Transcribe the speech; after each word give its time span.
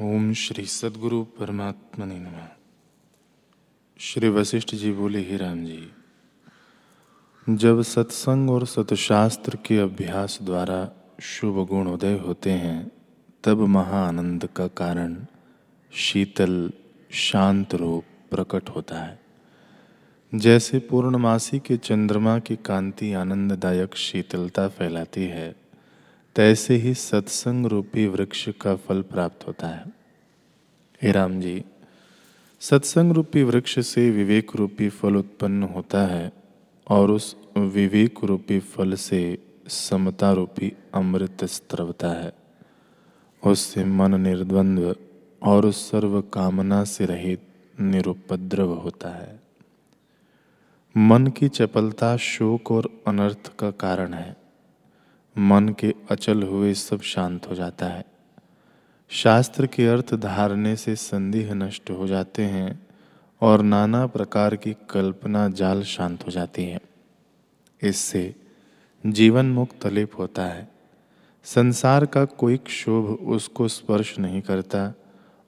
ओम 0.00 0.32
श्री 0.32 0.64
सदगुरु 0.64 1.24
परमात्मा 1.24 2.04
नमः। 2.04 2.48
श्री 3.98 4.28
वशिष्ठ 4.28 4.74
जी 4.74 4.92
बोले, 4.92 5.18
ही 5.18 5.36
राम 5.36 5.64
जी, 5.64 5.92
जब 7.48 7.82
सत्संग 7.82 8.50
और 8.50 8.66
सतशास्त्र 8.66 9.58
के 9.66 9.78
अभ्यास 9.78 10.38
द्वारा 10.42 10.90
शुभ 11.20 11.66
गुण 11.66 11.86
उदय 11.86 12.18
होते 12.18 12.50
हैं, 12.50 12.92
तब 13.44 13.58
महाआनंद 13.58 14.48
का 14.56 14.66
कारण 14.66 15.26
शीतल, 15.92 16.72
शांत 17.10 17.74
रूप 17.74 18.04
प्रकट 18.30 18.68
होता 18.68 18.98
है। 18.98 19.20
जैसे 20.34 20.78
पूर्णमासी 20.78 21.58
के 21.58 21.76
चंद्रमा 21.76 22.38
की 22.38 22.56
कांति 22.56 23.12
आनंददायक 23.12 23.94
शीतलता 23.94 24.68
फैलाती 24.68 25.24
है 25.24 25.67
तैसे 26.38 26.74
ही 26.74 26.94
सत्संग 26.94 27.66
रूपी 27.66 28.06
वृक्ष 28.06 28.48
का 28.48 28.76
फल 28.76 29.02
प्राप्त 29.02 29.46
होता 29.46 29.66
है। 29.66 29.92
हे 31.02 31.12
राम 31.12 31.40
जी, 31.40 31.64
सत्संग 32.60 33.12
रूपी 33.12 33.42
वृक्ष 33.42 33.78
से 33.78 34.10
विवेक 34.10 34.50
रूपी 34.56 34.88
फल 34.88 35.16
उत्पन्न 35.16 35.62
होता 35.62 36.06
है 36.06 36.32
और 36.88 37.10
उस 37.10 37.36
विवेक 37.56 38.14
रूपी 38.24 38.58
फल 38.58 38.94
से 38.94 39.38
समता 39.68 40.32
रूपी 40.32 40.72
अमृत 40.94 41.44
स्त्रवता 41.44 42.08
है। 42.08 42.32
उससे 43.46 43.84
मन 43.84 44.20
निर्द्वंद्व 44.20 44.96
और 45.42 45.66
उस 45.66 45.90
सर्व 45.90 46.20
कामना 46.20 46.84
से 46.84 47.04
रहित 47.04 47.42
निरुपद्रव 47.80 48.74
होता 48.74 49.08
है। 49.08 49.40
मन 50.96 51.26
की 51.26 51.48
चपलता 51.48 52.16
शोक 52.16 52.72
और 52.72 53.02
अनर्थ 53.06 53.52
का 53.58 53.70
कारण 53.70 54.14
है। 54.14 54.47
मन 55.38 55.68
के 55.68 55.94
अचल 56.10 56.42
हुए 56.42 56.74
सब 56.74 57.00
शांत 57.00 57.48
हो 57.50 57.54
जाता 57.54 57.86
है। 57.86 58.04
शास्त्र 59.08 59.66
के 59.66 59.86
अर्थ 59.86 60.14
धारने 60.14 60.76
से 60.76 60.96
संदेह 60.96 61.54
नष्ट 61.54 61.90
हो 61.90 62.06
जाते 62.06 62.42
हैं 62.42 62.86
और 63.40 63.62
नाना 63.62 64.06
प्रकार 64.06 64.56
की 64.56 64.76
कल्पना 64.90 65.48
जाल 65.48 65.82
शांत 65.82 66.26
हो 66.26 66.30
जाती 66.30 66.64
है। 66.64 66.80
इससे 67.82 68.34
जीवन 69.06 69.46
मुक्त 69.46 69.86
लिप 69.86 70.10
होता 70.18 70.44
है। 70.44 70.68
संसार 71.44 72.06
का 72.06 72.24
कोई 72.24 72.56
क्षोभ 72.56 73.06
उसको 73.28 73.68
स्पर्श 73.68 74.18
नहीं 74.18 74.42
करता 74.42 74.94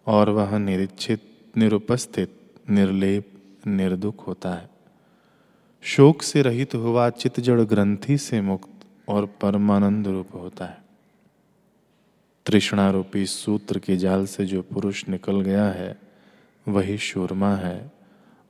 और 0.06 0.30
वह 0.30 0.58
निरीक्षित, 0.58 1.36
निरुपस्थित, 1.56 2.40
निर्लेप, 2.70 3.32
निर्दुख 3.66 4.26
होता 4.26 4.52
है। 4.52 4.70
शोक 5.82 6.22
से 6.22 6.42
रहित 6.42 6.74
हुआ 6.74 7.10
चितजड़ 7.10 7.60
ग्रंथि 7.60 8.18
से 8.18 8.40
मुक्त 8.40 8.79
और 9.08 9.26
परमानंद 9.26 10.08
रूप 10.08 10.28
होता 10.34 10.66
है। 10.66 10.78
तृष्णारूपी 12.46 13.26
सूत्र 13.26 13.78
के 13.78 13.96
जाल 13.96 14.26
से 14.26 14.46
जो 14.46 14.62
पुरुष 14.62 15.08
निकल 15.08 15.40
गया 15.40 15.64
है, 15.64 15.98
वही 16.68 16.98
शूरमा 16.98 17.56
है। 17.56 17.92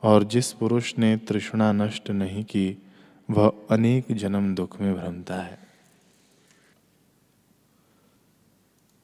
और 0.02 0.24
जिस 0.24 0.52
पुरुष 0.52 0.98
ने 0.98 1.16
तृष्णा 1.16 1.72
नष्ट 1.72 2.10
नहीं 2.10 2.44
की, 2.44 2.82
वह 3.30 3.52
अनेक 3.70 4.12
जन्म 4.12 4.54
दुख 4.54 4.80
में 4.80 4.94
भ्रमता 4.94 5.34
है। 5.34 5.69